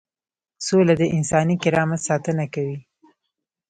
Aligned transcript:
سوله 0.65 0.93
د 1.01 1.03
انساني 1.17 1.55
کرامت 1.63 1.99
ساتنه 2.07 2.45
کوي. 2.53 2.77